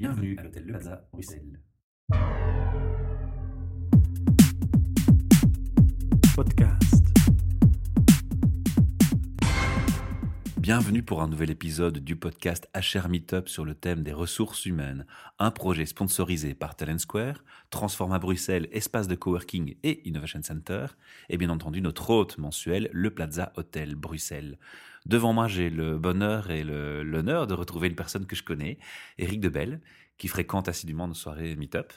[0.00, 1.60] Bienvenue à l'hôtel Le Plaza, Bruxelles.
[6.36, 6.87] Podcast.
[10.68, 15.06] Bienvenue pour un nouvel épisode du podcast HR Meetup sur le thème des ressources humaines,
[15.38, 20.84] un projet sponsorisé par Talent Square, Transforma Bruxelles, espace de coworking et Innovation Center,
[21.30, 24.58] et bien entendu notre hôte mensuel, le Plaza Hotel Bruxelles.
[25.06, 28.78] Devant moi, j'ai le bonheur et l'honneur de retrouver une personne que je connais,
[29.16, 29.80] Eric Debelle,
[30.18, 31.92] qui fréquente assidûment nos soirées Meetup.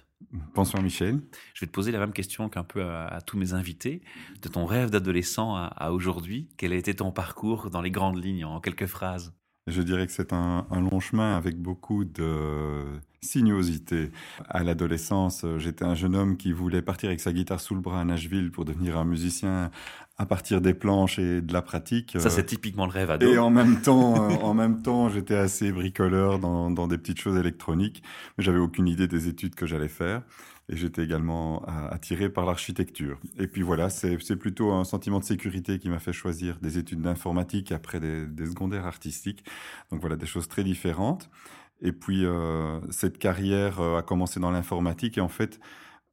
[0.53, 1.19] Bonsoir Michel.
[1.53, 4.01] Je vais te poser la même question qu'un peu à, à tous mes invités.
[4.41, 8.23] De ton rêve d'adolescent à, à aujourd'hui, quel a été ton parcours dans les grandes
[8.23, 9.33] lignes, en quelques phrases?
[9.67, 12.83] Je dirais que c'est un, un long chemin avec beaucoup de
[13.23, 14.11] sinuosité.
[14.49, 18.01] À l'adolescence, j'étais un jeune homme qui voulait partir avec sa guitare sous le bras
[18.01, 19.69] à Nashville pour devenir un musicien
[20.17, 22.15] à partir des planches et de la pratique.
[22.17, 23.27] Ça, Euh, c'est typiquement le rêve ado.
[23.27, 27.19] Et en même temps, euh, en même temps, j'étais assez bricoleur dans, dans des petites
[27.19, 28.03] choses électroniques,
[28.37, 30.23] mais j'avais aucune idée des études que j'allais faire.
[30.69, 33.19] Et j'étais également euh, attiré par l'architecture.
[33.37, 36.77] Et puis voilà, c'est c'est plutôt un sentiment de sécurité qui m'a fait choisir des
[36.77, 39.43] études d'informatique après des, des secondaires artistiques.
[39.91, 41.29] Donc voilà, des choses très différentes.
[41.81, 45.59] Et puis euh, cette carrière euh, a commencé dans l'informatique et en fait,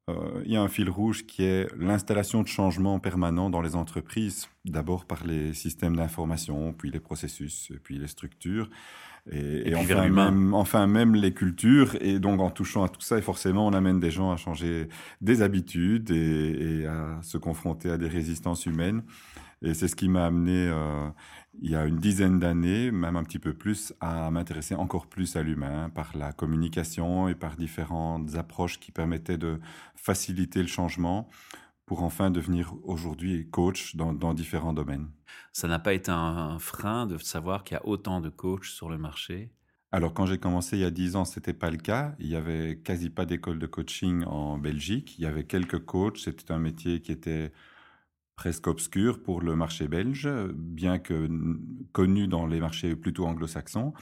[0.09, 3.77] euh, il y a un fil rouge qui est l'installation de changements permanents dans les
[3.77, 8.71] entreprises, d'abord par les systèmes d'information, puis les processus, puis les structures,
[9.31, 11.97] et, enfin, même, enfin même les cultures.
[12.01, 14.89] Et donc en touchant à tout ça, et forcément, on amène des gens à changer
[15.21, 19.03] des habitudes et, et à se confronter à des résistances humaines.
[19.63, 21.09] Et c'est ce qui m'a amené, euh,
[21.61, 25.37] il y a une dizaine d'années, même un petit peu plus, à m'intéresser encore plus
[25.37, 29.61] à l'humain par la communication et par différentes approches qui permettaient de
[29.97, 31.29] faciliter le changement
[31.87, 35.09] pour enfin devenir aujourd'hui coach dans, dans différents domaines.
[35.53, 38.67] Ça n'a pas été un, un frein de savoir qu'il y a autant de coachs
[38.67, 39.51] sur le marché?
[39.91, 42.15] Alors quand j'ai commencé il y a dix ans, c'était pas le cas.
[42.19, 45.19] Il y avait quasi pas d'école de coaching en Belgique.
[45.19, 46.19] Il y avait quelques coachs.
[46.19, 47.53] C'était un métier qui était
[48.39, 51.29] presque obscur pour le marché belge, bien que
[51.91, 53.93] connu dans les marchés plutôt anglo-saxons.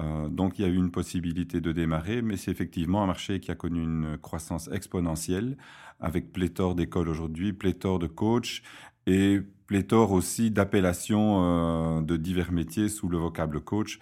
[0.00, 3.38] Euh, donc il y a eu une possibilité de démarrer, mais c'est effectivement un marché
[3.38, 5.58] qui a connu une croissance exponentielle,
[6.00, 8.62] avec pléthore d'écoles aujourd'hui, pléthore de coachs
[9.06, 13.98] et pléthore aussi d'appellations euh, de divers métiers sous le vocable coach,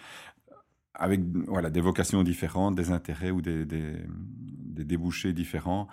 [0.94, 3.66] avec voilà, des vocations différentes, des intérêts ou des
[4.84, 5.88] débouchés différents,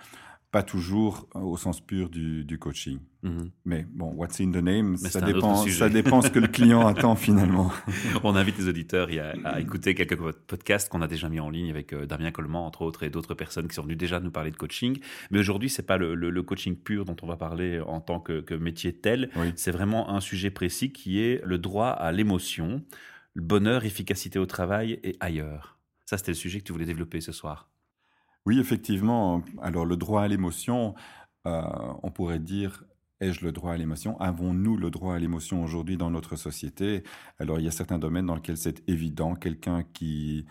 [0.50, 3.00] pas toujours au sens pur du, du coaching.
[3.22, 3.50] Mhm.
[3.66, 6.86] Mais bon, what's in the name, Mais ça dépend, ça dépend ce que le client
[6.86, 7.70] attend finalement.
[8.24, 9.08] On invite les auditeurs
[9.44, 12.62] à écouter quelques pod- podcasts qu'on a déjà mis en ligne avec euh, Damien Coleman,
[12.62, 14.98] entre autres, et d'autres personnes qui sont venues déjà nous parler de coaching.
[15.30, 18.18] Mais aujourd'hui, c'est pas le, le- le coaching pur dont on va parler en tant
[18.20, 19.28] que, que métier tel.
[19.36, 19.52] Oui.
[19.56, 22.82] C'est vraiment un sujet précis qui est le droit à l'émotion,
[23.34, 25.78] le bonheur, efficacité au travail et ailleurs.
[26.06, 27.68] Ça, c'était le sujet que tu voulais développer ce soir.
[28.48, 29.42] Oui, effectivement.
[29.60, 30.94] Alors, le droit à l'émotion,
[31.46, 31.60] euh,
[32.02, 32.82] on pourrait dire,
[33.20, 34.18] ai-je le droit à l'émotion?
[34.20, 37.02] Avons-nous le droit à l'émotion aujourd'hui dans notre société?
[37.38, 39.34] Alors, il y a certains domaines dans lesquels c'est évident.
[39.34, 40.46] Quelqu'un qui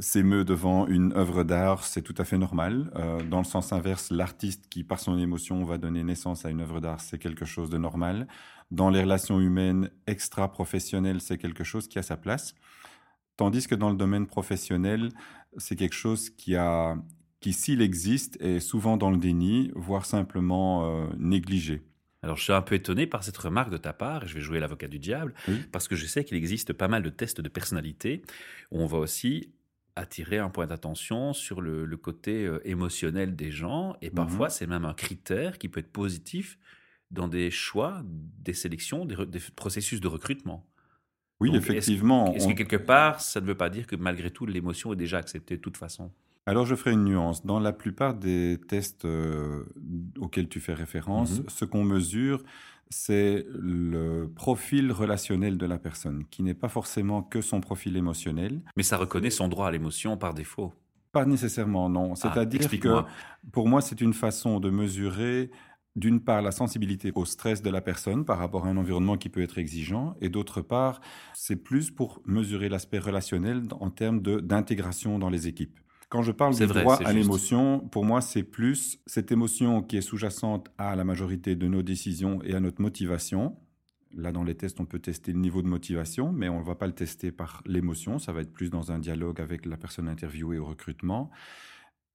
[0.00, 2.90] s'émeut devant une œuvre d'art, c'est tout à fait normal.
[2.96, 6.62] Euh, dans le sens inverse, l'artiste qui, par son émotion, va donner naissance à une
[6.62, 8.26] œuvre d'art, c'est quelque chose de normal.
[8.70, 12.54] Dans les relations humaines extra-professionnelles, c'est quelque chose qui a sa place.
[13.36, 15.10] Tandis que dans le domaine professionnel,
[15.58, 16.96] c'est quelque chose qui a,
[17.44, 21.82] qui s'il existe, est souvent dans le déni, voire simplement euh, négligé.
[22.22, 24.40] Alors, je suis un peu étonné par cette remarque de ta part, et je vais
[24.40, 25.56] jouer l'avocat du diable, Oui.
[25.70, 28.22] parce que je sais qu'il existe pas mal de tests de personnalité
[28.70, 29.52] où on va aussi
[29.94, 34.66] attirer un point d'attention sur le, le côté euh, émotionnel des gens, et parfois c'est
[34.66, 36.58] même un critère qui peut être positif
[37.10, 39.16] dans des choix, des sélections, des,
[39.54, 40.66] processus de recrutement.
[41.40, 42.32] Oui, Donc, est-ce- effectivement.
[42.34, 44.96] Est-ce on- que quelque part, ça ne veut pas dire que malgré tout, l'émotion est
[44.96, 46.10] déjà acceptée de toute façon?
[46.46, 47.44] Alors, je ferai une nuance.
[47.46, 49.64] Dans la plupart des tests euh,
[50.18, 51.44] auxquels tu fais référence, Mhm.
[51.48, 52.42] ce qu'on mesure,
[52.90, 58.60] c'est le profil relationnel de la personne, qui n'est pas forcément que son profil émotionnel.
[58.76, 60.72] Mais ça reconnaît son droit à l'émotion par défaut.
[61.12, 62.12] Pas nécessairement, non.
[62.12, 63.02] Ah, C'est-à-dire que
[63.52, 65.50] pour moi, c'est une façon de mesurer,
[65.96, 69.28] d'une part, la sensibilité au stress de la personne par rapport à un environnement qui
[69.30, 71.00] peut être exigeant, et d'autre part,
[71.32, 75.78] c'est plus pour mesurer l'aspect relationnel en termes d'intégration dans les équipes.
[76.08, 79.96] Quand je parle du vrai, droit à l'émotion, pour moi, c'est plus cette émotion qui
[79.96, 83.56] est sous-jacente à la majorité de nos décisions et à notre motivation.
[84.16, 86.76] Là, dans les tests, on peut tester le niveau de motivation, mais on ne va
[86.76, 88.18] pas le tester par l'émotion.
[88.18, 91.30] Ça va être plus dans un dialogue avec la personne interviewée au recrutement.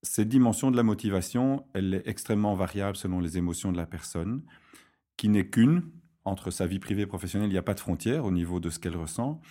[0.01, 4.43] Cette dimension de la motivation, elle est extrêmement variable selon les émotions de la personne,
[5.17, 5.83] qui n'est qu'une.
[6.25, 8.69] Entre sa vie privée et professionnelle, il n'y a pas de frontière au niveau de
[8.69, 9.41] ce qu'elle ressent.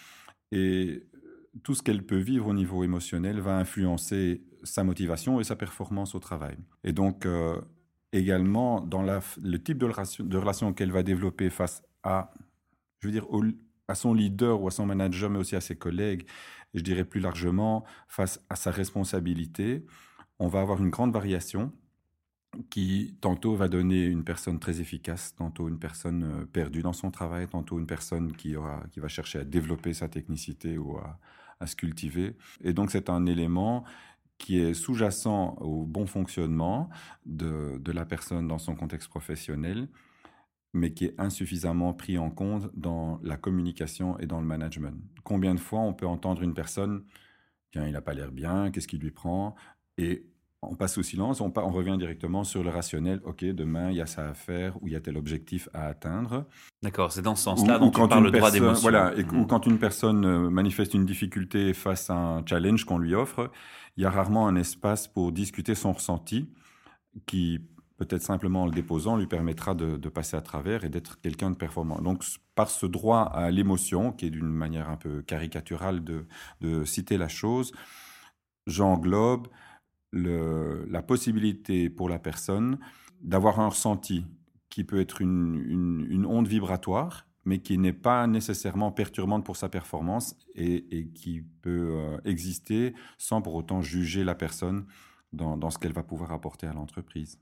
[0.52, 1.02] Et
[1.62, 6.14] tout ce qu'elle peut vivre au niveau émotionnel va influencer sa motivation et sa performance
[6.14, 6.56] au travail.
[6.84, 7.60] Et donc, euh,
[8.12, 12.32] également, dans le type de relation, qu'elle va développer face à,
[13.00, 13.26] je veux dire,
[13.88, 16.26] à son leader ou à son manager, mais aussi à ses collègues,
[16.75, 19.87] je dirais plus largement, face à sa responsabilité,
[20.38, 21.72] on va avoir une grande variation
[22.70, 27.10] qui tantôt va donner une personne très efficace, tantôt une personne euh, perdue dans son
[27.10, 31.19] travail, tantôt une personne qui, aura, qui va chercher à développer sa technicité ou à,
[31.60, 32.37] à se cultiver.
[32.62, 33.84] Et donc c'est un élément
[34.38, 36.88] qui est sous-jacent au bon fonctionnement
[37.26, 39.88] de, de, la personne dans son contexte professionnel,
[40.72, 44.96] mais qui est insuffisamment pris en compte dans la communication et dans le management.
[45.25, 47.05] Combien de fois on peut entendre une personne,
[47.72, 49.56] tiens, il n'a pas l'air bien, qu'est-ce qui lui prend?
[50.62, 53.20] On passe au silence, on, on, revient directement sur le rationnel.
[53.25, 55.87] Ok, demain il y a ça à faire ou il y a tel objectif à
[55.87, 56.46] atteindre.
[56.82, 58.82] D'accord, c'est dans ce sens-là dont tu parles le droit d'émotion.
[58.82, 59.46] Voilà, et, ou mmh.
[59.46, 63.50] quand une personne euh, manifeste une difficulté face à un challenge qu'on lui offre,
[63.96, 66.49] il y a rarement un espace pour discuter son ressenti
[67.26, 67.60] qui
[67.96, 71.50] peut-être simplement en le déposant lui permettra de, de passer à travers et d'être quelqu'un
[71.50, 72.00] de performant.
[72.00, 72.25] Donc
[72.55, 76.26] par ce droit à l'émotion, qui est d'une manière un peu caricaturale de,
[76.60, 77.72] de citer la chose,
[78.66, 79.49] j'englobe
[80.12, 82.78] la possibilité pour la personne
[83.20, 84.25] d'avoir un ressenti
[84.70, 90.37] qui peut être une, onde vibratoire, mais qui n'est pas nécessairement perturbante pour sa performance
[90.55, 94.87] et, qui peut euh, exister sans pour autant juger la personne
[95.32, 97.40] dans, ce qu'elle va pouvoir apporter à l'entreprise.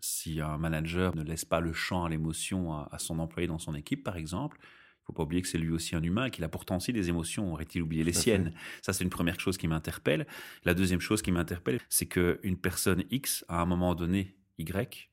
[0.00, 3.74] Si un manager ne laisse pas le champ à l'émotion à son employé dans son
[3.74, 4.58] équipe, par exemple,
[5.06, 7.52] faut pas oublier que c'est lui aussi un humain, qu'il a pourtant aussi des émotions.
[7.52, 8.52] Aurait-il oublié les siennes
[8.82, 10.26] Ça, c'est une première chose qui m'interpelle.
[10.64, 15.10] La deuxième chose qui m'interpelle, c'est qu'une personne X, à un moment donné, Y,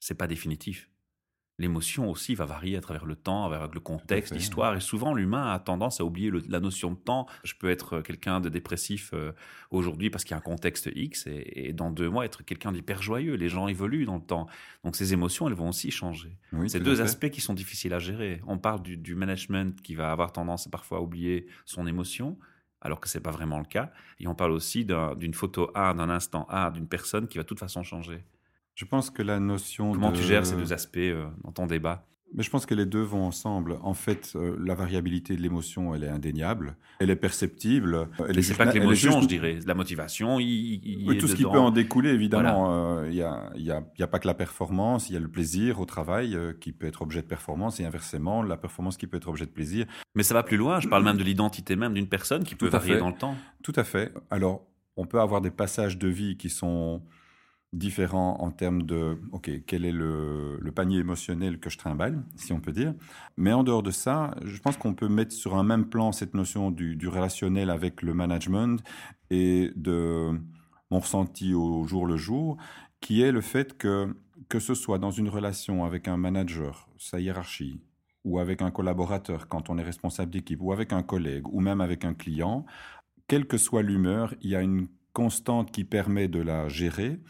[0.00, 0.88] c'est pas définitif
[1.58, 4.76] l'émotion aussi va varier à travers le temps, avec le contexte, l'histoire.
[4.76, 7.26] Et souvent, l'humain a tendance à oublier la notion de temps.
[7.44, 9.32] Je peux être quelqu'un de dépressif euh,
[9.70, 13.02] aujourd'hui parce qu'il y a un contexte X, et, dans deux mois, être quelqu'un d'hyper
[13.02, 13.34] joyeux.
[13.34, 14.48] Les gens évoluent dans le temps.
[14.82, 16.36] Donc, ces émotions, elles vont aussi changer.
[16.66, 18.40] C'est deux aspects qui sont difficiles à gérer.
[18.46, 22.36] On parle du, management qui va avoir tendance parfois à oublier son émotion
[22.80, 23.92] alors que c'est pas vraiment le cas.
[24.20, 27.48] Et on parle aussi d'une photo A, d'un instant A, d'une personne qui va de
[27.48, 28.24] toute façon changer.
[28.74, 32.06] Je pense que la notion Comment tu gères ces deux aspects euh, dans ton débat?
[32.36, 33.78] Mais je pense que les deux vont ensemble.
[33.82, 38.08] En fait, euh, la variabilité de l'émotion, elle est indéniable, elle est perceptible.
[38.28, 40.40] Elle c'est pas que l'émotion, je dirais, la motivation.
[40.40, 42.98] Il, oui, tout ce qui peut en découler, évidemment.
[42.98, 45.20] Euh, il n'y a, y a, y a, pas que la performance, il y a
[45.20, 49.06] le plaisir au travail qui peut être objet de performance et inversement, la performance qui
[49.06, 49.86] peut être objet de plaisir.
[50.16, 50.80] Mais ça va plus loin.
[50.80, 53.36] Je parle même de l'identité même d'une personne qui peut varier dans le temps.
[53.62, 54.12] Tout à fait.
[54.30, 54.66] Alors,
[54.96, 57.00] on peut avoir des passages de vie qui sont
[57.74, 62.60] différents en termes de, OK, quel est le, panier émotionnel que je trimballe, si on
[62.60, 62.94] peut dire.
[63.36, 66.34] Mais en dehors de ça, je pense qu'on peut mettre sur un même plan cette
[66.34, 68.82] notion du, relationnel avec le management
[69.30, 70.40] et de
[70.90, 72.56] mon ressenti au jour le jour,
[73.00, 74.16] qui est le fait que,
[74.48, 77.80] que ce soit dans une relation avec un manager, sa hiérarchie,
[78.24, 81.80] ou avec un collaborateur quand on est responsable d'équipe, ou avec un collègue, ou même
[81.80, 82.64] avec un client,
[83.28, 87.20] quelle que soit l'humeur, il y a une constante qui permet de la gérer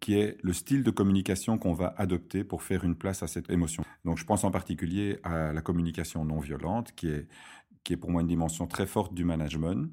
[0.00, 3.50] qui est le style de communication qu'on va adopter pour faire une place à cette
[3.50, 3.84] émotion.
[4.04, 7.28] Donc je pense en particulier à la communication non violente, qui est,
[7.84, 9.92] qui est pour moi une dimension très forte du management,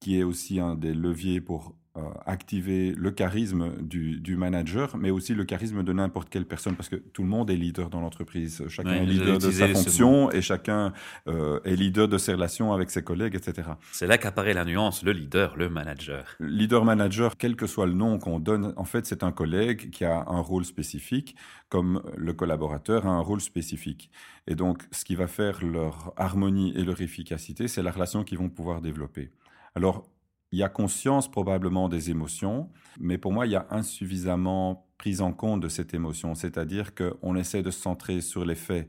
[0.00, 1.76] qui est aussi un des leviers pour
[2.24, 6.88] activer le charisme du, du, manager, mais aussi le charisme de n'importe quelle personne, parce
[6.88, 8.64] que tout le monde est leader dans l'entreprise.
[8.68, 10.94] Chacun est leader de sa fonction et chacun
[11.28, 13.68] euh, est leader de ses relations avec ses collègues, etc.
[13.92, 16.34] C'est là qu'apparaît la nuance, le leader, le manager.
[16.40, 20.24] Leader-manager, quel que soit le nom qu'on donne, en fait, c'est un collègue qui a
[20.28, 21.36] un rôle spécifique,
[21.68, 24.10] comme le collaborateur a un rôle spécifique.
[24.46, 28.38] Et donc, ce qui va faire leur harmonie et leur efficacité, c'est la relation qu'ils
[28.38, 29.30] vont pouvoir développer.
[29.74, 30.06] Alors,
[30.52, 35.22] il y a conscience probablement des émotions, mais pour moi, il y a insuffisamment prise
[35.22, 36.34] en compte de cette émotion.
[36.34, 38.88] C'est-à-dire qu'on essaie de se centrer sur les faits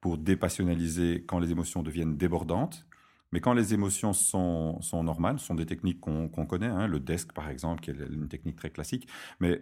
[0.00, 2.86] pour dépassionnaliser quand les émotions deviennent débordantes.
[3.32, 7.32] Mais quand les émotions sont, sont normales, sont des techniques qu'on connaît, hein, le desk
[7.32, 9.08] par exemple, qui est une technique très classique,
[9.40, 9.60] mais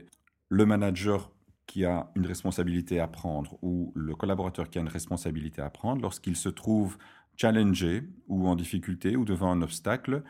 [0.48, 1.30] le manager
[1.66, 6.02] qui a une responsabilité à prendre ou le collaborateur qui a une responsabilité à prendre,
[6.02, 6.98] lorsqu'il se trouve
[7.36, 10.24] challengé ou en difficulté ou devant un obstacle,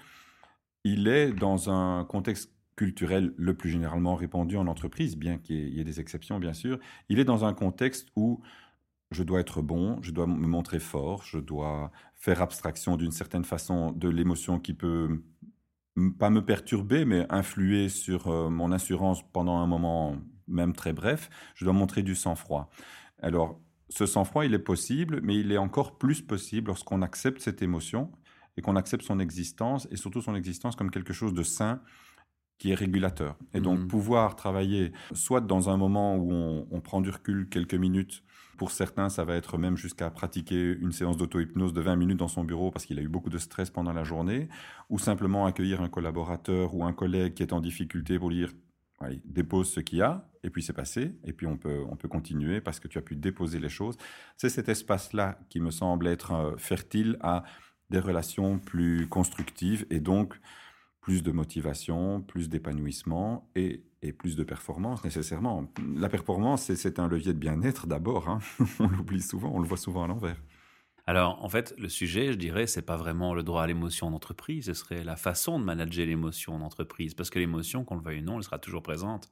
[0.85, 5.81] il est dans un contexte culturel le plus généralement répandu en entreprise, bien qu'il y
[5.81, 6.79] ait des exceptions, bien sûr.
[7.09, 8.41] Il est dans un contexte où
[9.11, 13.45] je dois être bon, je dois me montrer fort, je dois faire abstraction d'une certaine
[13.45, 15.23] façon de l'émotion qui peut
[16.19, 21.29] pas me perturber, mais influer sur euh, mon assurance pendant un moment même très bref.
[21.55, 22.71] Je dois montrer du sang-froid.
[23.21, 27.63] Alors, ce sang-froid, il est possible, mais il est encore plus possible lorsqu'on accepte cette
[27.63, 28.11] émotion
[28.57, 31.81] et qu'on accepte son existence et surtout son existence comme quelque chose de sain
[32.59, 33.37] qui est régulateur.
[33.55, 33.89] Et donc Mhm.
[33.89, 38.23] pouvoir travailler soit dans un moment où on, on prend du recul quelques minutes,
[38.59, 42.29] pour certains ça va être même jusqu'à pratiquer une séance d'auto-hypnose de 20 minutes dans
[42.29, 44.49] son bureau parce qu'il a eu beaucoup de stress pendant la journée,
[44.91, 48.53] ou simplement accueillir un collaborateur ou un collègue qui est en difficulté pour lui dire
[49.03, 51.97] Allez, dépose ce qu'il y a, et puis c'est passé, et puis on peut, on
[51.97, 53.97] peut continuer parce que tu as pu déposer les choses.
[54.37, 57.45] C'est cet espace-là qui me semble être euh, fertile à
[57.91, 60.39] des relations plus constructives et donc
[61.01, 65.67] plus de motivation, plus d'épanouissement et, et plus de performance nécessairement.
[65.97, 68.29] La performance, c'est- un levier de bien-être d'abord.
[68.29, 68.41] hein.
[68.81, 70.37] on l'oublie souvent, on le voit souvent à l'envers.
[71.07, 74.13] Alors, en fait, le sujet, je dirais, c'est pas vraiment le droit à l'émotion en
[74.15, 77.15] entreprise, ce serait la façon de manager l'émotion en entreprise.
[77.15, 79.31] Parce que l'émotion, qu'on le veuille ou non, elle sera toujours présente.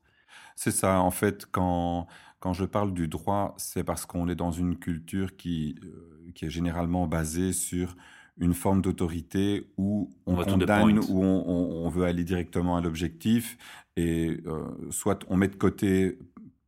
[0.57, 2.07] C'est ça, en fait, quand,
[2.41, 6.47] quand je parle du droit, c'est parce qu'on est dans une culture qui, euh, qui
[6.47, 7.97] est généralement basée sur
[8.39, 12.81] une forme d'autorité où on, On condamne, où on, on- on veut aller directement à
[12.81, 13.59] l'objectif,
[13.97, 16.19] et euh, soit on met de côté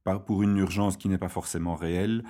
[0.04, 2.24] par- pour une urgence qui n'est pas forcément réelle,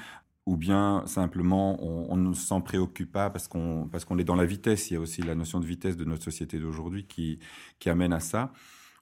[0.47, 4.35] ou bien simplement on, on ne s'en préoccupe pas parce qu'on parce qu'on est dans
[4.37, 4.91] la vitesse.
[4.91, 7.39] Il y a aussi la notion de vitesse de notre société d'aujourd'hui qui,
[7.79, 8.53] qui amène à ça.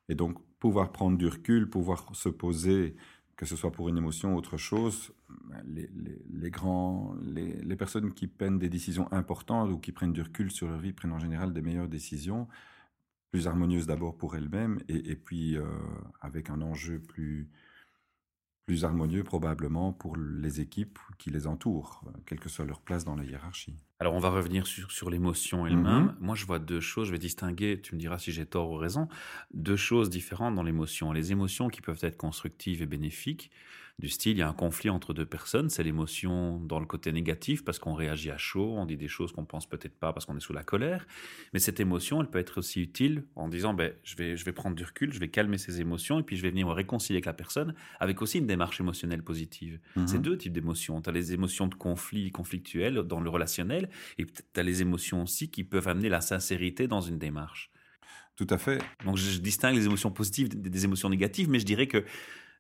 [0.09, 2.97] Et donc, pouvoir prendre du recul, pouvoir se poser,
[3.39, 5.13] que ce soit pour une émotion ou autre chose,
[5.65, 10.67] les, grands, les, personnes qui prennent des décisions importantes ou qui prennent du recul sur
[10.67, 12.49] leur vie prennent en général des meilleures décisions,
[13.31, 15.65] plus harmonieuses d'abord pour elles-mêmes et, et puis euh,
[16.21, 17.49] avec un enjeu plus,
[18.69, 23.17] plus harmonieux probablement pour les équipes qui les entourent, quelle que soit leur place dans
[23.17, 23.75] la hiérarchie.
[23.99, 26.15] Alors, on va revenir sur, sur l'émotion elle-même.
[26.21, 27.07] Moi, je vois deux choses.
[27.07, 29.09] Je vais distinguer, tu me diras si j'ai tort ou raison,
[29.55, 31.13] deux choses différentes dans l'émotion.
[31.13, 33.51] Les émotions qui peuvent être constructives et bénéfiques,
[33.99, 37.11] du style, il y a un conflit entre deux personnes, c'est l'émotion dans le côté
[37.11, 40.25] négatif parce qu'on réagit à chaud, on dit des choses qu'on pense peut-être pas parce
[40.25, 41.05] qu'on est sous la colère.
[41.53, 44.53] Mais cette émotion, elle peut être aussi utile en disant, ben, je vais, je vais
[44.53, 47.17] prendre du recul, je vais calmer ces émotions et puis je vais venir me réconcilier
[47.17, 49.81] avec la personne avec aussi une démarche émotionnelle positive.
[50.07, 50.23] C'est Mhm.
[50.23, 51.03] deux types d'émotions.
[51.03, 55.25] Tu as les émotions de conflit conflictuel dans le relationnel et tu as les émotions
[55.25, 57.73] aussi qui peuvent amener la sincérité dans une démarche.
[58.37, 58.81] Tout à fait.
[59.05, 62.05] Donc je, je distingue les émotions positives des, des émotions négatives, mais je dirais que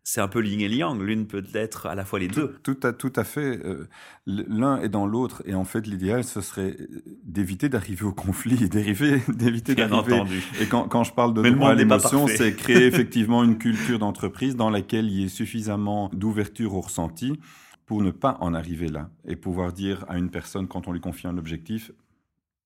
[0.04, 1.00] c'est un peu yin et yang.
[1.02, 2.56] L'une peut être à la fois les deux.
[2.62, 3.60] Tout à, tout à fait.
[3.64, 3.86] euh,
[4.26, 5.42] L'un est dans l'autre.
[5.46, 6.76] Et en fait, l'idéal, ce serait
[7.24, 10.14] d'éviter d'arriver au conflit, d'éviter d'éviter Bien d'arriver.
[10.14, 10.42] entendu.
[10.60, 14.56] Et quand, quand je parle de droit à l'émotion, c'est créer effectivement une culture d'entreprise
[14.56, 17.38] dans laquelle il y ait suffisamment d'ouverture au ressenti
[17.86, 19.10] pour ne pas en arriver là.
[19.26, 21.90] Et pouvoir dire à une personne, quand on lui confie un objectif,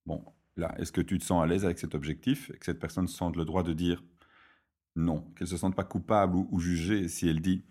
[0.06, 0.24] bon,
[0.56, 2.50] là, est-ce que tu te sens à l'aise avec cet objectif?
[2.54, 4.02] Et que cette personne se sente le droit de dire
[4.96, 7.64] non, qu'elle se sente pas coupable ou, jugée si elle dit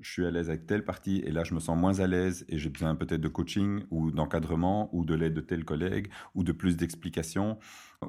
[0.00, 2.46] je suis à l'aise avec telle partie et là je me sens moins à l'aise
[2.48, 6.42] et j'ai besoin peut-être de coaching ou d'encadrement ou de l'aide de tel collègue ou
[6.42, 7.58] de plus d'explications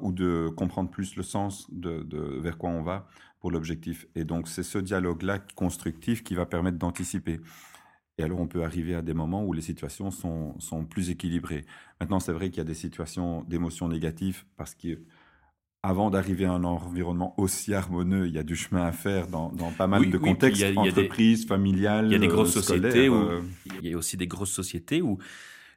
[0.00, 3.06] ou de comprendre plus le sens de, de vers quoi on va
[3.40, 4.06] pour l'objectif.
[4.14, 7.40] Et donc c'est ce dialogue-là constructif qui va permettre d'anticiper.
[8.18, 11.66] Et alors on peut arriver à des moments où les situations sont, sont plus équilibrées.
[12.00, 15.02] Maintenant c'est vrai qu'il y a des situations d'émotions négatives parce que
[15.82, 19.50] avant d'arriver à un environnement aussi harmonieux, il y a du chemin à faire dans,
[19.50, 22.60] dans pas mal Oui, de oui, contextes, entreprises, familiales, Il y a des grosses euh,
[22.60, 23.42] sociétés où euh,
[23.82, 25.18] il y a aussi des grosses sociétés où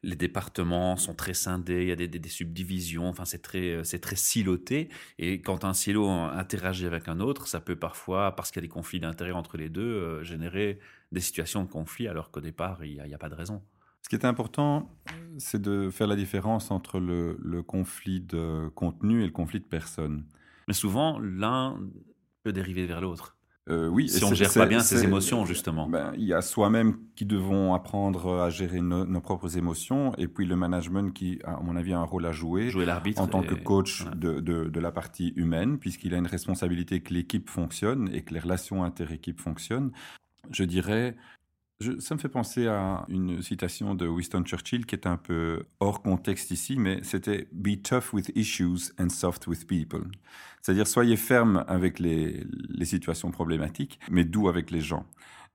[0.04, 3.72] les départements sont très scindés, il y a des, des- des subdivisions, enfin c'est très
[3.72, 8.36] euh, c'est très siloté et quand un silo interagit avec un autre, ça peut parfois
[8.36, 10.80] parce qu'il y a des conflits d'intérêts entre les deux euh, générer
[11.12, 13.64] des situations de conflit alors qu'au départ il n'y a pas de raison.
[14.06, 14.88] Ce qui est important,
[15.40, 19.66] c'est de faire la différence entre le, le conflit de contenu et le conflit de
[19.66, 20.26] personnes.
[20.68, 21.80] Mais souvent l'un
[22.44, 23.36] peut dériver vers l'autre.
[23.68, 25.90] Euh, oui, Si on ne gère pas bien ses émotions, justement.
[25.90, 30.28] ben, il y a soi-même qui devons apprendre à gérer nos, nos propres émotions, et
[30.28, 32.70] puis le management qui, à mon avis, a un rôle à jouer.
[32.70, 34.18] Jouer l'arbitre en tant et- que coach voilà.
[34.18, 38.36] de, de, de la partie humaine, puisqu'il a une responsabilité que l'équipe fonctionne et que
[38.36, 39.92] les relations inter-équipes fonctionnent.
[40.52, 41.16] Je dirais,
[42.00, 46.02] ça me fait penser à une citation de Winston Churchill qui est un peu hors
[46.02, 50.04] contexte ici, mais c'était Be tough with issues and soft with people.
[50.62, 52.44] C'est-à-dire, soyez ferme avec les,
[52.84, 55.06] situations problématiques, mais doux avec les gens.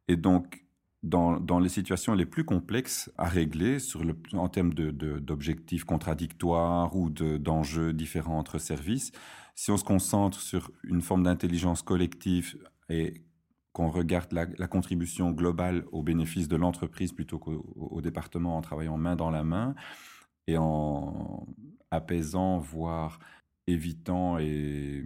[0.09, 0.65] Et donc,
[1.03, 3.79] dans, les situations les plus complexes à régler,
[4.35, 9.11] en termes d'objectifs contradictoires ou de- d'enjeux différents entre services,
[9.55, 12.59] si on se concentre sur une forme d'intelligence collective
[12.91, 13.23] et
[13.73, 18.97] qu'on regarde la, contribution globale au bénéfice de l'entreprise plutôt qu'au au département en travaillant
[18.97, 19.75] main dans la main
[20.47, 21.47] et en
[21.91, 23.21] apaisant, voire
[23.67, 25.05] évitant et,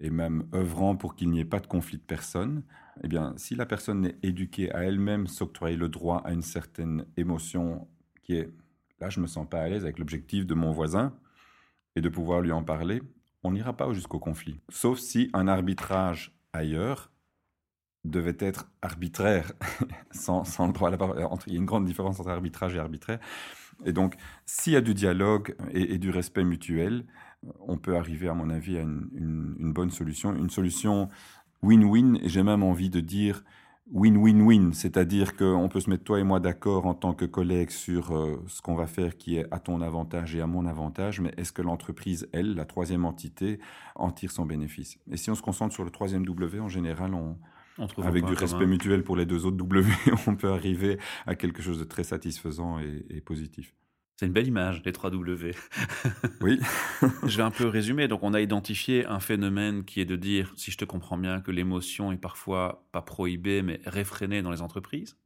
[0.00, 2.62] et même œuvrant pour qu'il n'y ait pas de conflit de personnes,
[3.02, 7.04] eh bien, si la personne est éduquée à elle-même s'octroyer le droit à une certaine
[7.18, 7.86] émotion
[8.22, 8.50] qui est
[9.00, 11.14] là, je me sens pas à l'aise avec l'objectif de mon voisin,
[11.96, 13.02] et de pouvoir lui en parler,
[13.42, 14.60] on n'ira pas jusqu'au conflit.
[14.68, 17.10] Sauf si un arbitrage ailleurs
[18.10, 19.52] devait être arbitraire,
[20.10, 21.16] sans, le droit à la parole.
[21.46, 23.18] Il y a une grande différence entre arbitrage et arbitraire.
[23.84, 27.04] Et donc, s'il y a du dialogue et, du respect mutuel,
[27.60, 30.34] on peut arriver, à mon avis, à une, bonne solution.
[30.34, 31.08] Une solution
[31.62, 33.44] win-win, et j'ai même envie de dire
[33.92, 38.16] win-win-win, c'est-à-dire qu'on peut se mettre toi et moi d'accord en tant que collègues sur
[38.16, 41.32] euh, ce qu'on va faire qui est à ton avantage et à mon avantage, mais
[41.36, 43.60] est-ce que l'entreprise, elle, la troisième entité,
[43.94, 44.98] en tire son bénéfice?
[45.12, 47.36] Et si on se concentre sur le troisième W, en général, on,
[48.02, 49.90] avec du respect mutuel pour les deux autres W,
[50.26, 53.74] on peut arriver à quelque chose de très satisfaisant et, positif.
[54.16, 55.54] C'est une belle image, les trois W.
[56.40, 56.58] oui.
[57.26, 58.08] je vais un peu résumer.
[58.08, 61.42] Donc, on a identifié un phénomène qui est de dire, si je te comprends bien,
[61.42, 65.18] que l'émotion est parfois pas prohibée, mais réfrénée dans les entreprises.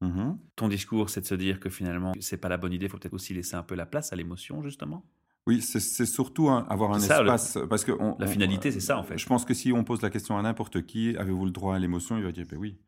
[0.00, 0.36] Mm-hmm.
[0.54, 2.86] Ton discours, c'est de se dire que finalement, c'est pas la bonne idée.
[2.86, 5.04] Il faut peut-être aussi laisser un peu la place à l'émotion, justement.
[5.46, 7.56] Oui, c'est surtout avoir un espace.
[7.70, 9.16] parce que la finalité, c'est ça, en fait.
[9.16, 11.78] Je pense que si on pose la question à n'importe qui, avez-vous le droit à
[11.78, 12.78] l'émotion Il va dire, ben oui.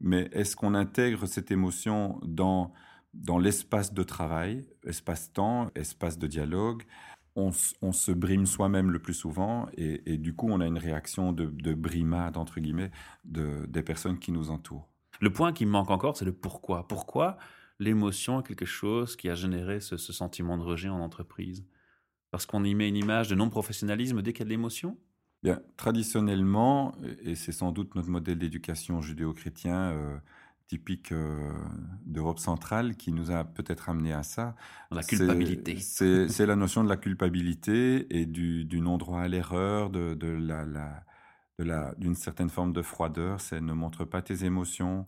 [0.00, 2.72] Mais est-ce qu'on intègre cette émotion dans,
[3.14, 6.84] dans l'espace de travail, espace-temps, espace de dialogue?
[7.34, 11.44] On, se brime soi-même le plus souvent et, du coup, on a une réaction de,
[11.44, 12.90] de brimade, entre guillemets,
[13.24, 14.88] de, des personnes qui nous entourent.
[15.20, 16.88] Le point qui me manque encore, c'est le pourquoi.
[16.88, 17.36] Pourquoi
[17.78, 21.66] l'émotion est quelque chose qui a généré ce sentiment de rejet en entreprise?
[22.36, 24.98] Parce qu'on y met une image de non-professionnalisme dès qu'il y a de l'émotion?
[25.42, 30.18] Bien, traditionnellement, et c'est sans doute notre modèle d'éducation judéo-chrétien euh,
[30.66, 31.50] typique euh,
[32.04, 34.54] d'Europe centrale qui nous a peut-être amené à ça.
[34.90, 35.78] La culpabilité.
[35.78, 40.28] C'est la notion de la culpabilité et du, non-droit à l'erreur, de, de
[41.64, 45.06] la, d'une certaine forme de froideur, c'est ne montre pas tes émotions,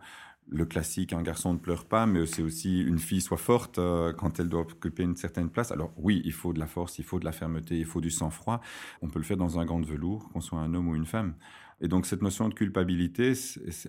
[0.50, 4.12] le classique, un garçon ne pleure pas, mais c'est aussi une fille soit forte euh,
[4.12, 5.72] quand elle doit occuper une certaine place.
[5.72, 8.10] Alors oui, il faut de la force, il faut de la fermeté, il faut du
[8.10, 8.60] sang-froid.
[9.02, 11.06] On peut le faire dans un gant de velours, qu'on soit un homme ou une
[11.06, 11.34] femme.
[11.80, 13.34] Et donc cette notion de culpabilité,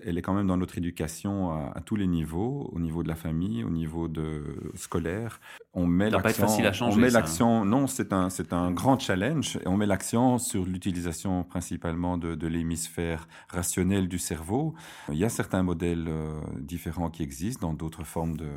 [0.06, 3.16] elle est quand même dans notre éducation à, tous les niveaux, au niveau de la
[3.16, 4.44] famille, au niveau de
[4.76, 5.40] scolaire.
[5.74, 6.48] On met l'accent.
[6.48, 6.98] facile à changer.
[6.98, 7.66] On met l'accent.
[7.66, 9.58] Non, c'est un c'est un grand challenge.
[9.58, 14.76] Et on met l'accent sur l'utilisation principalement de, de l'hémisphère rationnel du cerveau.
[15.12, 18.50] Il y a certains modèles euh, différents qui existent dans d'autres formes de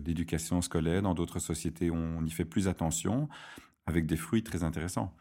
[0.00, 3.28] d'éducation scolaire, dans d'autres sociétés où on y fait plus attention,
[3.86, 5.14] avec des fruits très intéressants.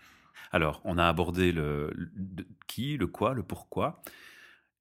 [0.52, 1.92] Alors, on a abordé le,
[2.68, 4.02] qui, le quoi, le pourquoi.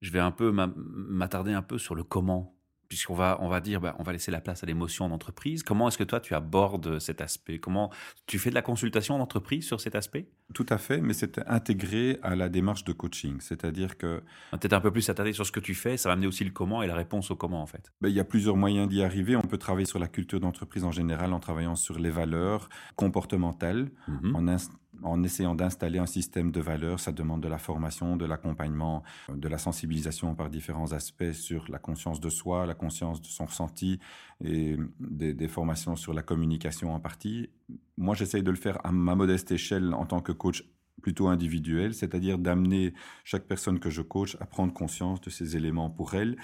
[0.01, 2.55] Je vais un peu m'attarder un peu sur le comment
[2.87, 5.63] puisqu'on va, on va dire, bah, on va laisser la place à l'émotion en entreprise.
[5.63, 7.59] Comment est-ce que toi, tu abordes cet aspect?
[7.59, 7.91] Comment
[8.27, 10.29] tu fais de la consultation en entreprise sur cet aspect?
[10.53, 13.37] Tout à fait, mais c'est intégré à la démarche de coaching.
[13.39, 14.21] C'est-à-dire que...
[14.51, 16.51] Peut-être un peu plus attarder sur ce que tu fais, ça va amener aussi le
[16.51, 17.91] comment et la réponse au comment, en fait.
[18.01, 19.35] Ben, il y a plusieurs moyens d'y arriver.
[19.35, 23.89] On peut travailler sur la culture d'entreprise en général en travaillant sur les valeurs comportementales,
[24.07, 24.47] mmh en,
[25.03, 26.99] en essayant d'installer un système de valeurs.
[26.99, 31.79] Ça demande de la formation, de l'accompagnement, de la sensibilisation par différents aspects sur la
[31.79, 33.99] conscience de soi, la conscience de son ressenti
[34.43, 37.49] et des, formations sur la communication en partie.
[37.97, 40.63] Moi, j'essaye de le faire à ma modeste échelle en tant que coach
[41.01, 45.89] plutôt individuel, c'est-à-dire d'amener chaque personne que je coach à prendre conscience de ces éléments
[45.89, 46.37] pour elle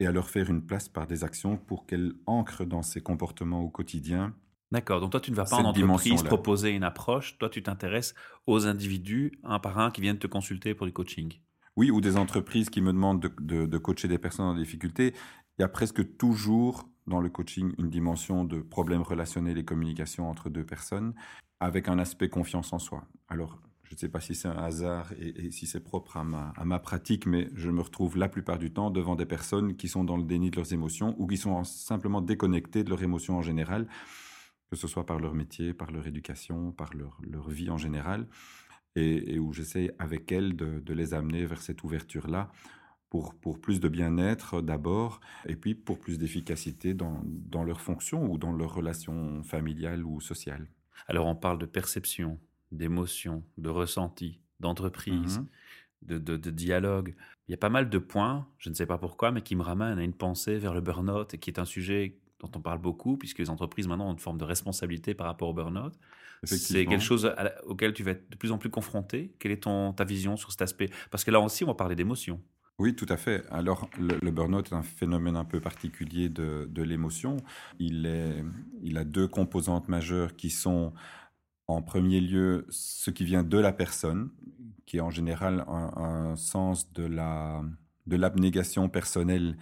[0.00, 3.60] et à leur faire une place par des actions pour qu'elle ancre dans ses comportements
[3.62, 4.34] au quotidien
[4.72, 5.02] D'accord.
[5.02, 7.36] Donc toi, tu ne vas pas en entreprise proposer une approche.
[7.36, 8.14] Toi, tu t'intéresses
[8.46, 11.34] aux individus, un par un, qui viennent te consulter pour du coaching.
[11.76, 15.12] Oui, ou des entreprises qui me demandent de, coacher des personnes en difficulté.
[15.58, 20.30] Il y a presque toujours dans le coaching une dimension de problèmes relationnels et communication
[20.30, 21.12] entre deux personnes,
[21.60, 23.04] avec un aspect confiance en soi.
[23.28, 26.54] Alors, je ne sais pas si c'est un hasard et, si c'est propre à ma,
[26.56, 29.88] à ma, pratique, mais je me retrouve la plupart du temps devant des personnes qui
[29.88, 33.36] sont dans le déni de leurs émotions ou qui sont simplement déconnectées de leurs émotions
[33.36, 33.86] en général
[34.72, 38.26] que ce soit par leur métier, par leur éducation, par leur, leur vie en général,
[38.96, 42.50] et, où j'essaie avec elles de, les amener vers cette ouverture-là
[43.10, 48.32] pour, pour plus de bien-être d'abord, et puis pour plus d'efficacité dans, dans leurs fonctions
[48.32, 50.66] ou dans leurs relations familiales ou sociales.
[51.06, 55.46] Alors on parle de perception, d'émotion, de ressenti, d'entreprise, mmh
[56.00, 57.14] de, de, de, dialogue.
[57.46, 59.62] Il y a pas mal de points, je ne sais pas pourquoi, mais qui me
[59.62, 62.78] ramènent à une pensée vers le burn-out, et qui est un sujet dont on parle
[62.78, 65.94] beaucoup, puisque les entreprises maintenant ont une forme de responsabilité par rapport au burn-out.
[66.44, 67.32] C'est quelque chose
[67.64, 69.32] auquel tu vas être de plus en plus confronté.
[69.38, 70.90] Quelle est ton, ta vision sur cet aspect?
[71.10, 72.40] Parce que là aussi, on va parler d'émotion.
[72.78, 73.44] Oui, tout à fait.
[73.50, 77.36] Alors, le, burn-out est un phénomène un peu particulier de, de l'émotion.
[77.78, 78.44] Il, est,
[78.82, 80.92] il a deux composantes majeures qui sont,
[81.68, 84.30] en premier lieu, ce qui vient de la personne,
[84.84, 87.62] qui est en général un, un sens de la
[88.06, 89.56] de l'abnégation personnelle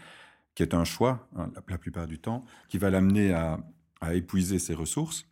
[0.55, 3.59] qui est un choix, hein, la, plupart du temps, qui va l'amener à,
[4.13, 5.27] épuiser ses ressources.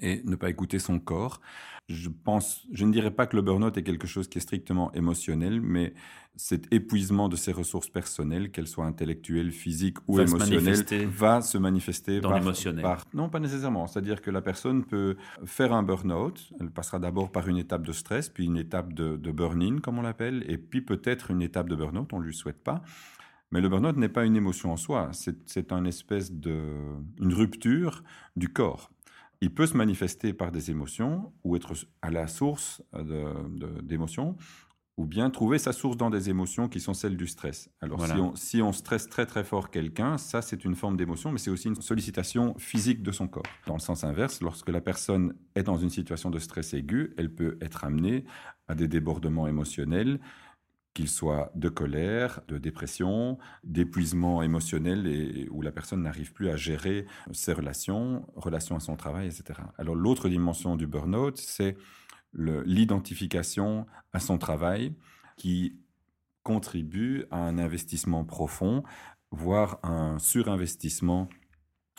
[0.00, 1.40] et ne pas écouter son corps.
[1.88, 4.92] Je pense, je ne dirais pas que le burn-out est quelque chose qui est strictement
[4.94, 5.92] émotionnel, mais
[6.36, 11.58] cet épuisement de ses ressources personnelles, qu'elles soient intellectuelles, physiques ou Va émotionnelles, va se
[11.58, 12.86] manifester dans l'émotionnel.
[13.12, 13.86] Non, pas nécessairement.
[13.86, 16.52] C'est-à-dire que la personne peut faire un burn-out.
[16.60, 19.98] Elle passera d'abord par une étape de stress, puis une étape de, de burn-in, comme
[19.98, 22.12] on l'appelle, et puis peut-être une étape de burn-out.
[22.12, 22.82] On ne lui souhaite pas.
[23.52, 25.10] Mais le burn-out n'est pas une émotion en soi.
[25.12, 26.74] C'est c'est un espèce de,
[27.20, 28.02] une rupture
[28.34, 28.90] du corps.
[29.40, 34.36] Il peut se manifester par des émotions ou être à la source de- d'émotions,
[34.98, 37.68] ou bien trouver sa source dans des émotions qui sont celles du stress.
[37.80, 38.14] Alors Voilà.
[38.14, 41.38] si, on, si on stresse très très fort quelqu'un, ça c'est une forme d'émotion, mais
[41.38, 43.42] c'est aussi une sollicitation physique de son corps.
[43.66, 47.34] Dans le sens inverse, lorsque la personne est dans une situation de stress aigu, elle
[47.34, 48.24] peut être amenée
[48.68, 50.20] à des débordements émotionnels
[50.94, 56.56] qu'ils soient de colère, de dépression, d'épuisement émotionnel et où la personne n'arrive plus à
[56.56, 59.60] gérer ses relations, relations à son travail, etc.
[59.78, 61.76] Alors l'autre dimension du burn-out, c'est
[62.34, 64.94] l'identification à son travail
[65.36, 65.78] qui
[66.42, 68.82] contribue à un investissement profond,
[69.30, 71.28] voire un surinvestissement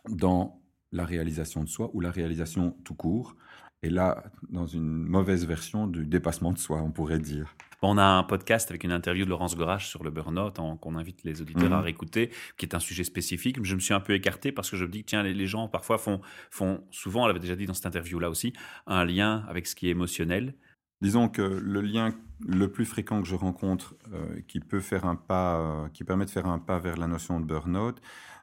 [0.10, 3.36] dans la réalisation de soi ou la réalisation tout court.
[3.82, 7.56] Et là, dans une mauvaise version du dépassement de soi, on pourrait dire.
[7.86, 11.24] On a un podcast avec une interview de Laurence Gorache sur le burn-out qu'on invite
[11.26, 11.74] les auditeurs Mhm.
[11.74, 13.58] à réécouter, qui est un sujet spécifique.
[13.62, 15.48] Je me suis un peu écarté parce que je me dis que tiens, les, les
[15.48, 18.54] gens parfois font, font souvent, on l'avait déjà dit dans cette interview-là aussi,
[18.88, 20.54] un lien avec ce qui est émotionnel.
[21.02, 22.14] Disons que le lien
[22.48, 26.24] le plus fréquent que je rencontre euh, qui peut faire un pas, euh, qui permet
[26.24, 28.00] de faire un pas vers la notion de burn-out,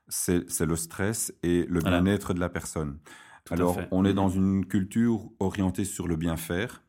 [0.08, 2.00] c'est le stress et le Voilà.
[2.02, 2.98] bien-être de la personne.
[3.46, 4.14] Tout Alors, on est Mhm.
[4.16, 6.82] dans une culture orientée sur le bien-faire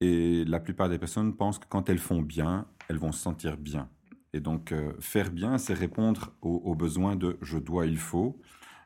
[0.00, 3.56] et la plupart des personnes pensent que quand elles font bien, elles vont se sentir
[3.56, 3.88] bien.
[4.32, 8.40] Et donc, euh, faire bien, c'est répondre aux, besoins de je dois, il faut.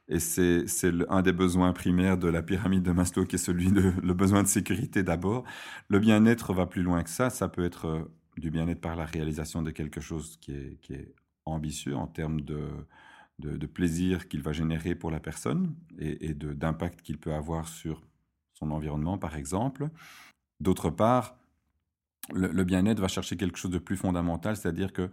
[0.09, 0.65] Et c'est
[1.09, 4.43] un des besoins primaires de la pyramide de Maslow qui est celui de le besoin
[4.43, 5.45] de sécurité d'abord.
[5.89, 7.31] Le bien-être va plus loin que ça.
[7.31, 8.03] Ça peut être euh,
[8.37, 11.15] du bien-être par la réalisation de quelque chose qui est, qui est
[11.47, 12.69] ambitieux en termes de,
[13.39, 18.03] de, plaisir qu'il va générer pour la personne et, et d'impact qu'il peut avoir sur
[18.55, 19.91] son environnement, par exemple.
[20.61, 21.37] D'autre part,
[22.33, 25.11] le, bien-être va chercher quelque chose de plus fondamental, c'est-à-dire que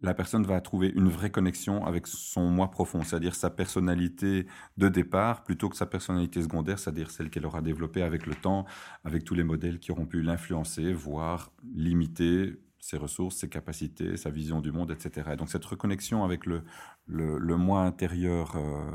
[0.00, 4.88] la personne va trouver une vraie connexion avec son moi profond, c'est-à-dire sa personnalité de
[4.88, 8.64] départ, plutôt que sa personnalité secondaire, c'est-à-dire celle qu'elle aura développée avec le temps,
[9.04, 14.30] avec tous les modèles qui auront pu l'influencer, voire limiter ses ressources, ses capacités, sa
[14.30, 15.30] vision du monde, etc.
[15.32, 16.64] Et donc cette reconnexion avec le,
[17.06, 18.90] le, le moi intérieur euh,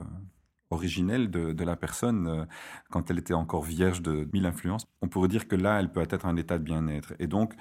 [0.69, 2.45] originel de, de la personne, euh,
[2.89, 6.01] quand elle était encore vierge de mille influences, on pourrait dire que là, elle peut
[6.01, 7.13] atteindre un état de bien-être.
[7.19, 7.53] Et donc,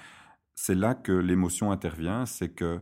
[0.54, 2.80] c'est là que l'émotion intervient, c'est que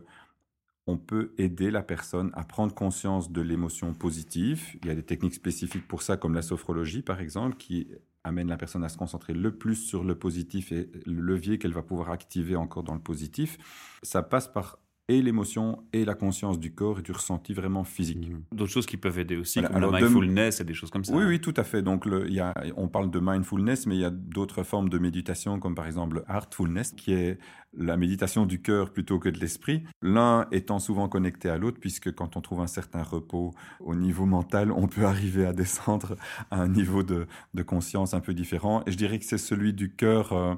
[0.87, 4.77] on peut aider la personne à prendre conscience de l'émotion positive.
[4.83, 7.87] Il y a des techniques spécifiques pour ça, comme la sophrologie, par exemple, qui
[8.23, 11.73] amène la personne à se concentrer le plus sur le positif et le levier qu'elle
[11.73, 13.57] va pouvoir activer encore dans le positif.
[14.03, 18.31] Ça passe par et l'émotion et la conscience du corps et du ressenti vraiment physique.
[18.51, 20.89] D'autres choses qui peuvent aider aussi, Voilà, comme alors la de- mindfulness et des choses
[20.89, 21.13] comme ça.
[21.13, 21.83] Oui, oui, tout à fait.
[21.83, 24.97] Donc, le- y a, on parle de mindfulness, mais il y a d'autres formes de
[24.97, 27.37] méditation, comme par exemple le heartfulness, qui est
[27.77, 29.83] la méditation du cœur plutôt que de l'esprit.
[30.01, 34.25] L'un étant souvent connecté à l'autre, puisque quand on trouve un certain repos au niveau
[34.25, 36.15] mental, on peut arriver à descendre
[36.49, 38.81] à un niveau de, de conscience un peu différent.
[38.87, 40.33] Et je dirais que c'est celui du cœur.
[40.33, 40.55] euh,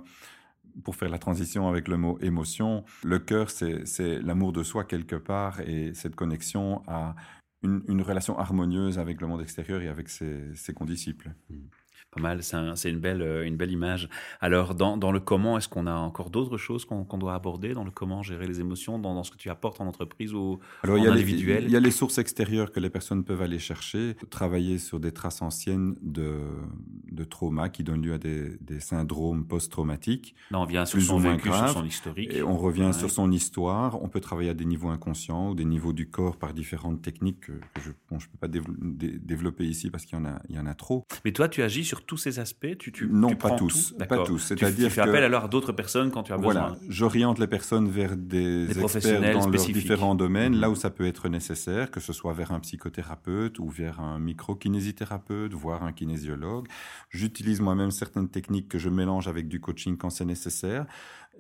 [0.84, 5.16] pour faire la transition avec le mot émotion, le cœur, c'est l'amour de soi quelque
[5.16, 7.16] part et cette connexion à
[7.64, 11.34] une, relation harmonieuse avec le monde extérieur et avec ses, ses condisciples.
[12.12, 14.08] Pas mal, c'est un- c'est une belle, euh, une belle image.
[14.40, 17.74] Alors, dans, dans le comment, est-ce qu'on a encore d'autres choses qu'on qu'on doit aborder
[17.74, 20.60] dans le comment gérer les émotions, dans, dans ce que tu apportes en entreprise ou
[20.84, 22.90] Alors, il y, en a les, individuel il y a les sources extérieures que les
[22.90, 26.40] personnes peuvent aller chercher, travailler sur des traces anciennes de,
[27.12, 30.34] de trauma qui donnent lieu à des, des syndromes post-traumatiques.
[30.54, 32.34] On vient sur son vécu, sur son historique.
[32.34, 32.94] Et on revient Ouais.
[32.94, 34.02] sur son histoire.
[34.02, 37.42] On peut travailler à des niveaux inconscients ou des niveaux du corps par différentes techniques
[37.42, 40.42] que, que je ne peux pas dév- dé- développer ici parce qu'il y, en a-
[40.48, 41.06] il y en a trop.
[41.26, 44.06] Mais toi, tu agis sur tous ces aspects tu, tu, Non, tu pas tous, tout
[44.06, 44.54] pas tous.
[44.56, 46.78] Tu, fais appel alors à d'autres personnes quand tu as Voilà, besoin.
[46.90, 50.60] j'oriente les personnes vers des, Des experts professionnels dans leurs différents domaines, Mhm.
[50.62, 54.20] là où ça peut être nécessaire, que ce soit vers un psychothérapeute ou vers un
[54.20, 56.68] micro-kinésithérapeute, voire un kinésiologue.
[57.10, 60.86] J'utilise moi-même certaines techniques que je mélange avec du coaching quand c'est nécessaire.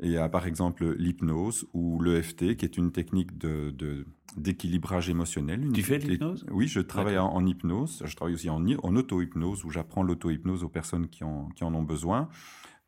[0.03, 4.05] Il y a par exemple l'hypnose ou l'EFT, qui est une technique de, de-
[4.35, 5.63] d'équilibrage émotionnel.
[5.65, 6.45] Une Tu fais de l'hypnose?
[6.51, 8.03] Oui, je travaille en, en hypnose.
[8.05, 11.73] Je travaille aussi en, en auto-hypnose, où j'apprends l'auto-hypnose aux personnes qui en, qui en
[11.73, 12.29] ont besoin.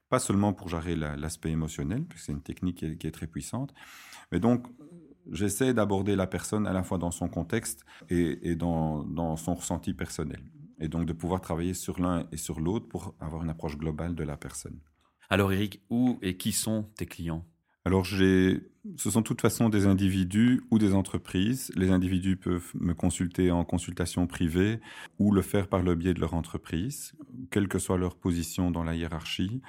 [0.09, 3.11] Pas seulement pour gérer la- l'aspect émotionnel, puisque c'est une technique qui est, qui est
[3.11, 3.73] très puissante.
[4.31, 4.67] Mais donc,
[5.31, 9.55] j'essaie d'aborder la personne à la fois dans son contexte et, et dans, dans son
[9.55, 10.41] ressenti personnel.
[10.79, 14.15] Et donc de pouvoir travailler sur l'un et sur l'autre pour avoir une approche globale
[14.15, 14.79] de la personne.
[15.29, 17.45] Alors Eric, où et qui sont tes clients?
[17.85, 18.59] Alors, ce
[18.97, 21.71] sont de toute façon des individus ou des entreprises.
[21.75, 24.79] Les individus peuvent me consulter en consultation privée
[25.17, 27.13] ou le faire par le biais de leur entreprise,
[27.51, 29.61] quelle que soit leur position dans la hiérarchie.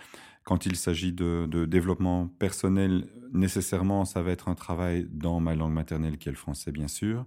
[0.44, 5.72] Quand il s'agit de, développement personnel, nécessairement, ça va être un travail dans ma langue
[5.72, 7.24] maternelle qui est le français, bien sûr.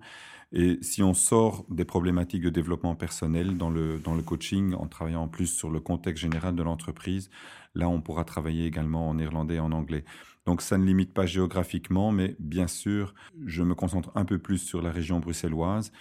[0.51, 5.27] Et si on sort des problématiques de développement personnel dans le, coaching, en travaillant en
[5.27, 7.29] plus sur le contexte général de l'entreprise,
[7.75, 10.03] là, on pourra travailler également en néerlandais et en anglais.
[10.45, 13.13] Donc ça ne limite pas géographiquement, mais bien sûr,
[13.45, 15.91] je me concentre un peu plus sur la région bruxelloise.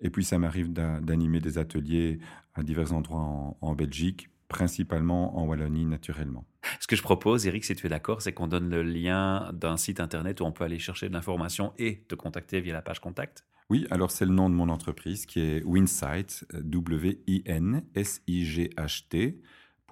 [0.00, 2.18] Et puis ça m'arrive d'animer des ateliers
[2.54, 6.44] à divers endroits en, Belgique, principalement en Wallonie naturellement.
[6.80, 9.76] Ce que je propose, Eric, si tu es d'accord, c'est qu'on donne le lien d'un
[9.76, 13.00] site internet où on peut aller chercher de l'information et te contacter via la page
[13.00, 13.44] contact.
[13.68, 17.42] Oui, alors c'est le nom de mon entreprise qui est Winsight, W-I-N-S-I-G-H-T.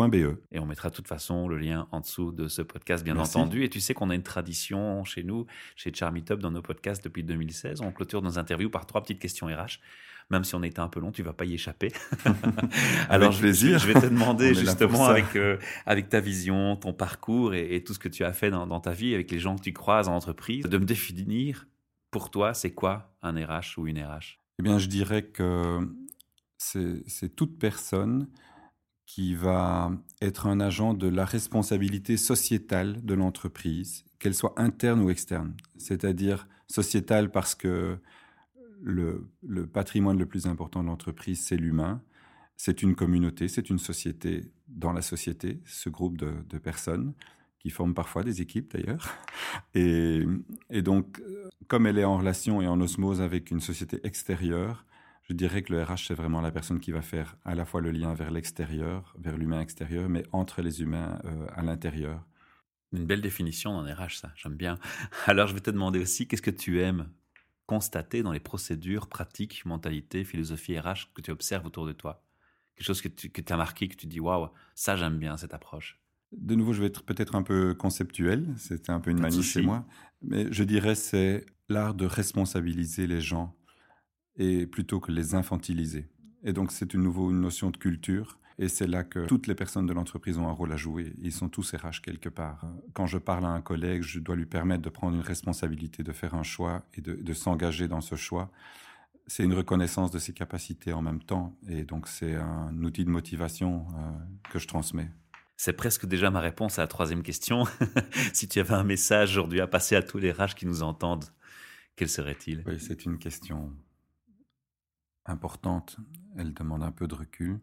[0.00, 0.42] E.
[0.50, 3.64] Et on mettra de toute façon le lien en dessous de ce podcast, bien entendu.
[3.64, 7.04] Et tu sais qu'on a une tradition chez nous, chez Charmy Top, dans nos podcasts
[7.04, 7.80] depuis 2016.
[7.80, 9.78] On clôture nos interviews par trois petites questions RH.
[10.30, 11.92] Même si on était un peu long, tu vas pas y échapper.
[13.10, 13.78] Alors, je, plaisir.
[13.78, 17.98] je vais te demander justement avec, euh, avec ta vision, ton parcours et, tout ce
[17.98, 20.14] que tu as fait dans, dans, ta vie, avec les gens que tu croises en
[20.14, 21.66] entreprise, de me définir
[22.10, 25.80] pour toi, c'est quoi un RH ou une RH Eh bien, je dirais que
[26.56, 28.28] c'est toute personne
[29.06, 35.10] qui va être un agent de la responsabilité sociétale de l'entreprise, qu'elle soit interne ou
[35.10, 35.54] externe.
[35.76, 37.98] C'est-à-dire sociétale parce que
[38.82, 39.26] le,
[39.72, 42.02] patrimoine le plus important de l'entreprise, c'est l'humain.
[42.56, 47.14] C'est une communauté, c'est une société dans la société, ce groupe de, personnes
[47.58, 49.08] qui forment parfois des équipes d'ailleurs.
[49.74, 50.24] Et,
[50.70, 51.20] et, donc,
[51.66, 54.86] comme elle est en relation et en osmose avec une société extérieure,
[55.28, 57.80] je dirais que le RH, c'est vraiment la personne qui va faire à la fois
[57.80, 62.22] le lien vers l'extérieur, vers l'humain extérieur, mais entre les humains euh, à l'intérieur.
[62.92, 64.78] Une belle définition dans RH, ça, j'aime bien.
[65.26, 67.08] Alors, je vais te demander aussi, qu'est-ce que tu aimes
[67.66, 72.22] constater dans les procédures, pratiques, mentalités, philosophie RH que tu observes autour de toi?
[72.76, 75.54] Quelque chose que tu que as marqué, que tu dis, waouh, ça, j'aime bien cette
[75.54, 75.98] approche.
[76.32, 79.62] De nouveau, je vais être peut-être un peu conceptuel, c'était un peu une manie chez
[79.62, 79.86] moi,
[80.20, 83.56] mais je dirais c'est l'art de responsabiliser les gens
[84.36, 86.08] et plutôt que les infantiliser.
[86.42, 88.38] Et donc c'est une nouvelle notion de culture.
[88.58, 91.12] Et c'est là que toutes les personnes de l'entreprise ont un rôle à jouer.
[91.20, 92.64] Ils sont tous RH quelque part.
[92.92, 96.12] Quand je parle à un collègue, je dois lui permettre de prendre une responsabilité, de
[96.12, 98.52] faire un choix et de, s'engager dans ce choix.
[99.26, 101.58] C'est une reconnaissance de ses capacités en même temps.
[101.68, 104.12] Et donc c'est un outil de motivation euh,
[104.50, 105.10] que je transmets.
[105.56, 107.64] C'est presque déjà ma réponse à la troisième question.
[108.32, 111.24] si tu avais un message aujourd'hui à passer à tous les RH qui nous entendent,
[111.96, 112.62] quel serait-il?
[112.66, 113.72] Oui, c'est une question
[115.26, 115.96] importante,
[116.36, 117.60] elle demande un peu de recul.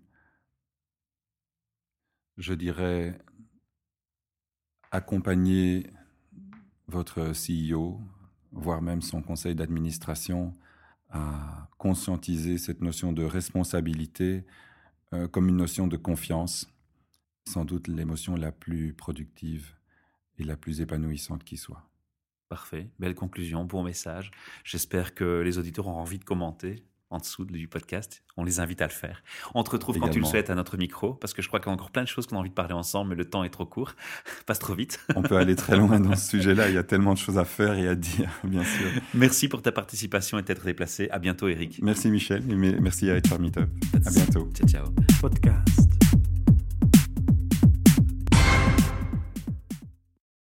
[2.37, 3.19] Je dirais
[4.91, 5.87] accompagner
[6.87, 8.01] votre CEO,
[8.51, 10.53] voire même son conseil d'administration,
[11.09, 14.45] à conscientiser cette notion de responsabilité
[15.13, 16.67] euh, comme une notion de confiance,
[17.47, 19.75] sans doute l'émotion la plus productive
[20.37, 21.89] et la plus épanouissante qui soit.
[22.49, 24.31] Parfait, belle conclusion, bon message.
[24.63, 28.23] J'espère que les auditeurs auront envie de commenter en dessous du podcast.
[28.37, 29.23] On les invite à le faire.
[29.53, 31.67] On te retrouve quand tu le souhaites à notre micro, parce que je crois qu'il
[31.67, 33.43] y a encore plein de choses qu'on a envie de parler ensemble, mais le temps
[33.43, 33.93] est trop court.
[34.45, 34.99] Passe trop vite.
[35.15, 36.69] On peut aller très loin dans ce sujet-là.
[36.69, 38.87] Il y a tellement de choses à faire et à dire, bien sûr.
[39.13, 41.09] Merci pour ta participation et t'être déplacé.
[41.11, 41.79] À bientôt, Eric.
[41.83, 42.49] Merci, Michel.
[42.49, 43.69] Et merci à HR Meetup.
[44.05, 44.49] À bientôt.
[44.53, 44.85] Ciao, ciao.
[45.19, 46.20] Podcast.